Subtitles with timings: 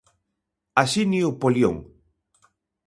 [0.83, 1.75] Asinio Polión.